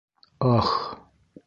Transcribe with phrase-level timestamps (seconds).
[0.55, 0.71] Ах...